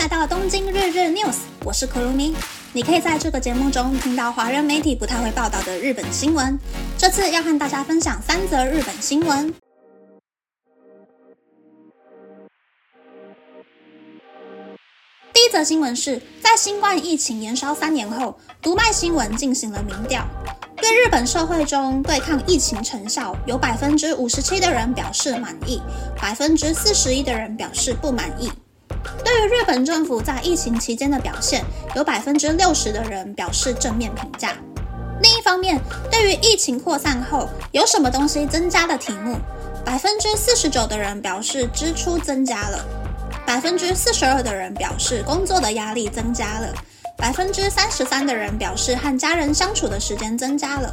[0.00, 2.34] 来到东京日日 news，我是可露咪。
[2.72, 6.58] 你可以在这个节目中听到华人媒体不太会报道的日本新闻。
[6.96, 9.52] 这次要和大家分享三则日本新闻。
[15.34, 20.26] 第一则新闻是在新冠疫情延烧三年后，读卖新闻进行了民调，
[20.78, 25.78] 对日本社会中对抗疫情成效，有百分之五十七的人表示满意，
[26.18, 28.50] 百分之四十一的人表示不满意。
[29.30, 34.56] 对于日本政府在疫情期间的表现，有百分之六十的人表示正面评价。
[35.22, 35.80] 另一方面，
[36.10, 39.36] 对于疫情扩散后有什么东西增加的题目，
[39.84, 42.84] 百分之四十九的人表示支出增加了，
[43.46, 46.74] 百分之四十二的人表示工作的压力增加了，
[47.16, 50.92] 百分之三十三的人表示和家人相处的时间增加了。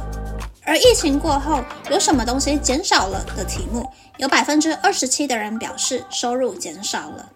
[0.64, 3.84] 而疫情过后有什么东西减少了的题目，
[4.18, 7.28] 有百分之二十七的人表示收入减少了。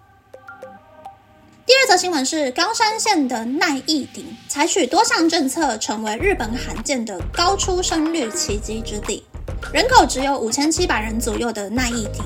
[1.64, 9.24] 第二则新闻是冈山县的奈义町采取多项政策，成为日本罕见的高出生率奇迹之地。
[9.72, 12.24] 人口只有五千七百人左右的奈义町，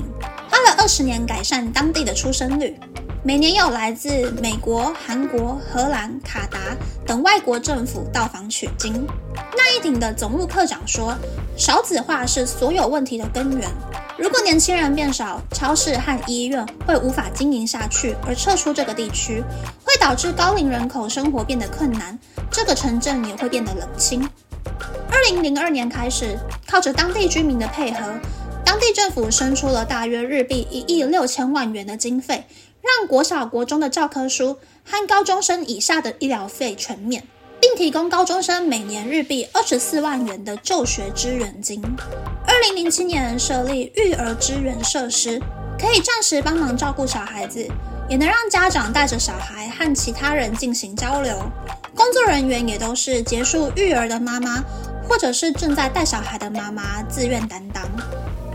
[0.49, 2.79] 花了二十年改善当地的出生率。
[3.27, 6.59] 每年有来自美国、韩国、荷兰、卡达
[7.05, 9.05] 等外国政府到访取经。
[9.35, 11.13] 奈义町的总务课长说
[11.57, 13.69] ：“少子化是所有问题的根源。”
[14.17, 19.43] 如果年轻人变少，超市和医院会无法经营下去，而撤出这个地区，
[19.83, 22.17] 会导致高龄人口生活变得困难，
[22.49, 24.25] 这个城镇也会变得冷清。
[25.11, 28.05] 二零零二年开始，靠着当地居民的配合，
[28.63, 32.45] 当地政府生出了大约日币一亿六千万元的经费，
[32.87, 37.23] 让国小、国中的教科书和高中生以下的医疗费全免。
[37.59, 41.81] 并提供高中生每年日币二十四万元的就学支援金。
[42.45, 45.41] 二零零七年设立育儿支援设施，
[45.79, 47.67] 可以暂时帮忙照顾小孩子，
[48.07, 51.35] 也能让家长带着小孩和其他人进行交流。
[51.95, 54.63] 工作人员也都是结束育儿的妈妈，
[55.09, 57.83] 或者是正在带小孩的妈妈自愿担当。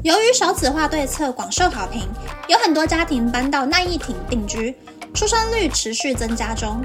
[0.03, 2.09] 由于少子化对策广受好评，
[2.49, 4.75] 有很多家庭搬到奈义町定居，
[5.15, 6.83] 出生率持续增加中。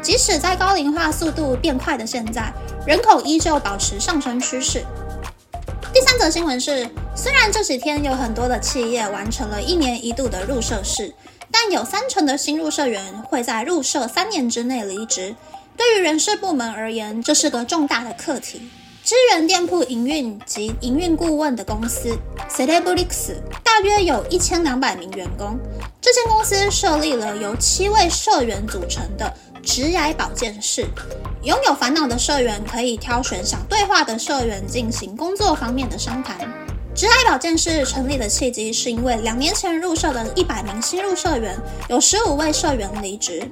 [0.00, 2.52] 即使在高龄化速度变快的现在，
[2.86, 4.84] 人口依旧保持上升趋势。
[5.92, 11.12] 第三则新闻是，虽然这几天有很多的企业完成了一年一度的入社式，
[11.50, 15.34] 但有三成的新入社员会在入社三年之内离职。
[15.76, 18.70] 对于人事部门而言，这是个重大的课题。
[19.10, 22.16] 支援店铺营运及营运顾问的公司
[22.48, 23.34] Celebrix
[23.64, 25.58] 大约有一千两百名员工。
[26.00, 29.34] 这间公司设立了由七位社员组成的。
[29.64, 30.86] 职涯保健室，
[31.42, 36.38] 拥有烦恼的社员可以挑选想对话的社员进行工作方面的商谈。
[36.94, 43.42] 职涯保健室成立的契机是因为两年前入社的一百名新入社员，有十五位社员离职，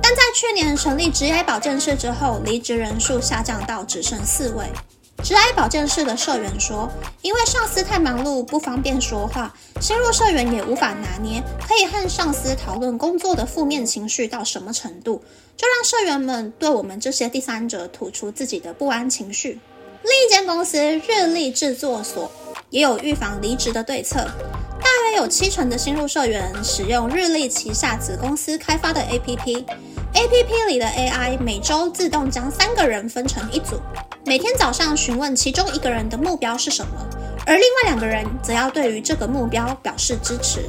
[0.00, 4.64] 但在去年成立职涯保健室之后，离职人数下降到只剩四位。
[5.22, 6.88] 职癌保健室的社员说
[7.20, 15.22] ：“因为上司太忙碌，不方便说话，新入社员也无法拿捏，可以和上司讨论工作的负面情绪到什么程度，
[15.56, 19.60] 就让社员们对我们这些第三者吐出自己的不安情绪。”
[20.02, 22.30] 另一间公司日立制作所
[22.70, 24.20] 也有预防离职的对策，
[24.80, 33.78] 大约有七成的新入社员使用日立旗下子公司开发的 APP，APP 里的 AI 每周自动将三个人分成一组。
[34.28, 36.92] 每天早上询问其中一个人的目标是什么，
[37.46, 40.68] 而另外两个人则要对于这个目标表示支持。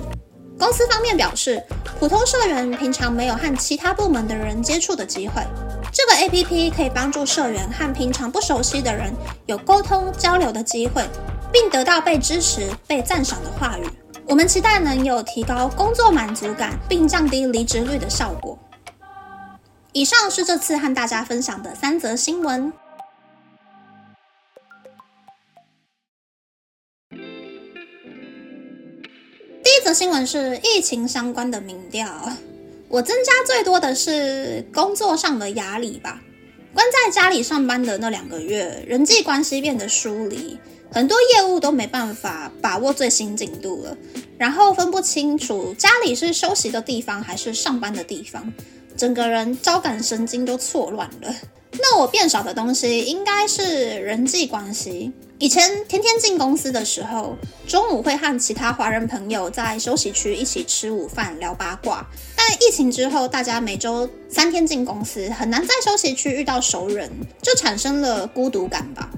[0.57, 1.61] 公司方面表示，
[1.99, 5.43] 普通社员平常没有和其他部门的人接触的机会，
[5.91, 9.11] 这个 APP 可以帮助社员和平常不熟悉的人
[9.45, 11.03] 有沟通交流的机会，
[11.51, 13.83] 并得到被支持、被赞赏的话语。
[14.25, 18.57] 我们期待能有提高工作满足感并降低离职率的效果。
[19.91, 22.71] 以上是这次和大家分享的三则新闻。
[29.93, 32.07] 新闻是疫情相关的民调，
[32.87, 36.21] 我增加最多的是工作上的压力吧。
[36.73, 40.57] 关在家里上班的那两个月，人际关系变得疏离，
[40.91, 43.97] 很多业务都没办法把握最新进度了，
[44.37, 48.53] 然后分不清楚家里是休息的地方还是上班的地方，
[48.95, 51.35] 整个人交感神经都错乱了。
[51.73, 55.11] 那我变少的东西应该是人际关系。
[55.37, 62.05] 以前天天进公司的时候，中午会和其他华人朋友在休息区一起吃午饭、聊八卦。
[62.35, 67.09] 但疫情之后，大家每周三天进公司，很难在休息区遇到熟人，
[67.41, 69.09] 就产生了孤独感吧。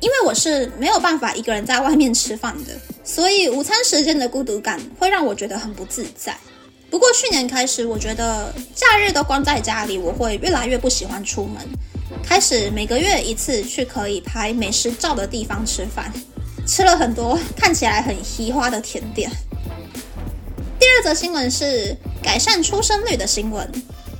[0.00, 2.72] 因为我是没有办法一个人在外面吃饭的，
[3.04, 6.36] 所以午餐时间的孤独感会让我觉得很不自在。
[6.90, 11.64] 不过去年开始，我觉得假日都关在家里，我会越来越不喜欢出门，
[12.22, 16.12] 开始每个月一次去可以拍美食照的地方吃饭，
[16.66, 19.30] 吃了很多看起来很稀花的甜点。
[20.80, 23.70] 第二则新闻是改善出生率的新闻。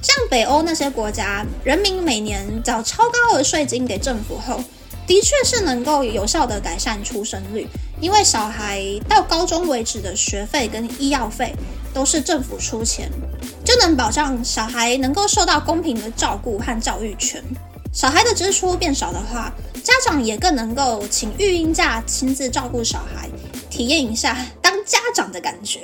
[0.02, 4.62] 像北欧那些国家，人民每年缴超高额税金给政府后，
[5.06, 7.66] 的确是能够有效的改善出生率，
[8.00, 11.52] 因为小孩到高中为止的学费跟医药费
[11.92, 13.10] 都是政府出钱，
[13.64, 17.42] 就能保障小孩能够受到公平的照顾和教育权。
[17.92, 19.52] 小孩的支出变少的话，
[19.82, 23.28] 家长也更能够请育婴假亲自照顾小孩，
[23.68, 25.80] 体验一下当家长的感觉。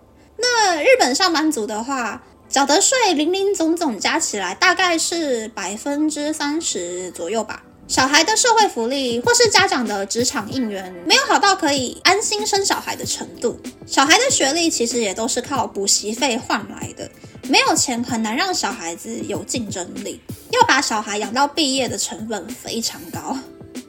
[0.38, 7.62] 那日本上班族的话，缴的税零零总总加起来大概是百分之三十左右吧。
[7.90, 13.58] 小孩的社会福利或是家长的职场应援，没有好到可以安心生小孩的程度。
[13.84, 17.10] 小孩的学历其实也都是靠补习费换来的，
[17.48, 20.20] 没有钱很难让小孩子有竞争力。
[20.52, 23.36] 要把小孩养到毕业的成本非常高。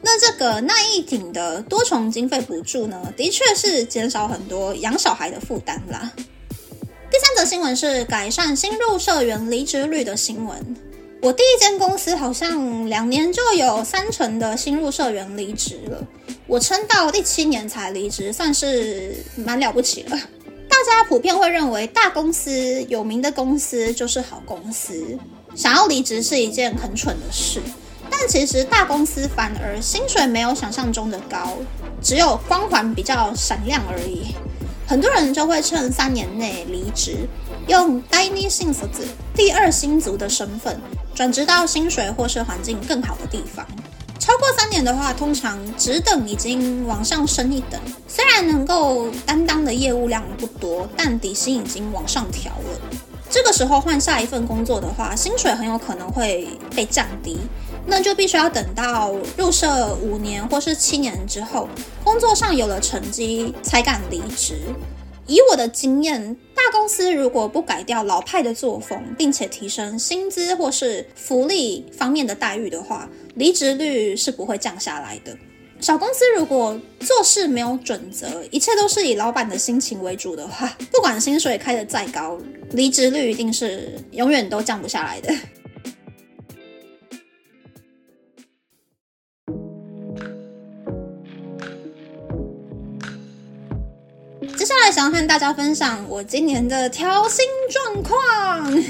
[0.01, 6.11] 那这个耐一挺的多重经费补助呢，的确是减少很多养小孩的负担啦。
[6.17, 10.75] 第三则新闻是改善新入社员离职率的新闻。
[11.21, 16.07] 我第一间公司好像两年就有三成的新入社员离职了，
[16.47, 20.17] 我撑到第七年才离职，算是蛮了不起了。
[20.67, 25.15] 大家普遍会认为大公司、有名的公司就是好公司，
[25.55, 27.61] 想要离职是一件很蠢的事。
[28.09, 31.55] 但其实大公司反而薪水没有想象中的高，
[32.01, 34.33] 只有光环比较闪亮而已。
[34.87, 37.15] 很多人就会趁三年内离职，
[37.67, 38.89] 用 “dini 新子”
[39.35, 40.81] 第二星族的身份
[41.13, 43.65] 转职到薪水或是环境更好的地方。
[44.19, 52.97] 超过三年的话，通常职等已经往上升一等，虽然能够担当的业务量不多，但底薪已经往上调了。
[53.29, 57.39] 这个时候换下一份工作的话，薪水很有可能会被降低。
[57.87, 61.67] 那就必须要等到入社五年或是七年之后，
[62.03, 64.61] 工作上有了成绩才敢离职。
[65.27, 75.37] 以我的经验，大公司如果不改掉老派的作风，并且提升薪资或是福利方面的待遇的话，离职率是不会降下来的。
[75.79, 82.37] 小公司如果做事没有准则，一切都是以老板的心情为主的话，不管薪水开得再高，
[82.71, 85.33] 离职率一定是永远都降不下来的。
[94.91, 98.71] 想要和大家分享我今年的调薪状况。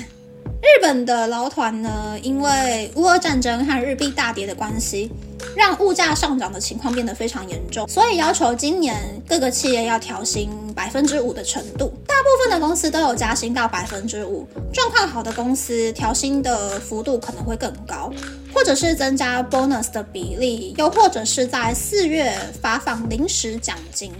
[0.61, 5.11] 日本的劳团呢，因为乌俄战争和日币大跌的关系，
[5.55, 8.95] 让物价上涨的情况变得非常严重，所以要求今年
[9.27, 11.91] 各个企业要调薪百分之五的程度。
[12.07, 18.11] 大部分的公司都有加薪到百分之五，状况好的公司调薪的幅度可能会更高，
[18.53, 24.11] 或者是增加 bonus 的比例，又或者是在四月发放临时奖金。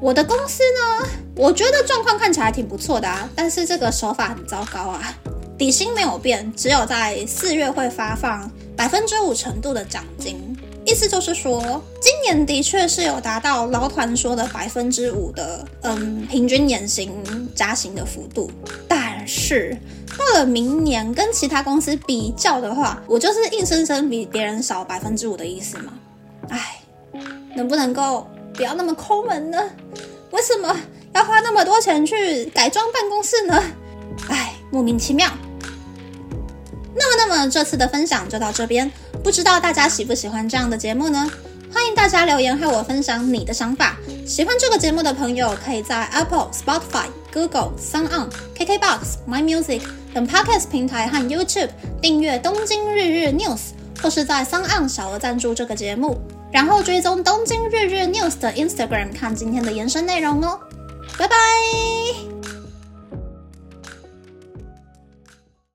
[0.00, 5.14] 我的公司呢，我觉得状况看起来挺不错的啊，但是这个手法很糟糕啊。
[5.58, 10.38] 底薪没有变，只有在四月会发放百分之五程度的奖金，
[10.84, 17.10] 意思就是说，今年的确是有达到劳团说的百分之五的嗯平均年薪
[17.54, 18.50] 加薪的幅度，
[18.86, 19.74] 但是
[20.18, 25.94] 到了明年跟其他公司比较的话，我就是硬生生比别人少百分之五的意思嘛。
[26.50, 26.80] 唉，
[27.56, 28.26] 能不能够？
[28.56, 29.70] 不要那么抠门呢？
[30.30, 30.74] 为什么
[31.14, 33.62] 要花那么多钱去改装办公室呢？
[34.28, 35.30] 哎，莫名其妙。
[36.94, 38.90] 那么，那么这次的分享就到这边，
[39.22, 41.30] 不知道大家喜不喜欢这样的节目呢？
[41.72, 43.98] 欢迎大家留言和我分享你的想法。
[44.26, 48.98] 喜欢这个节目的朋友，可以在 Apple、Spotify、Google、Sound、KKBox、
[49.28, 49.82] My Music
[50.14, 51.68] 等 Podcast 平台和 YouTube
[52.00, 53.58] 订阅《东京日日 News》，
[54.02, 56.18] 或是在 Sound 小额赞助这个节目。
[56.52, 60.58] 然后追踪东京日日 news 的 Instagram 看今天的延伸内容哦，
[61.18, 62.35] 拜拜。